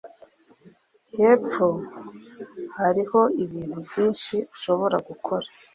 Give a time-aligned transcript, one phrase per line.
[1.17, 1.67] hepfo
[2.77, 5.47] Hariho ibintu byinshi ushobora gukora